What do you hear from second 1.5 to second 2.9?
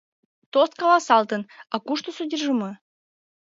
а кушто содержимое?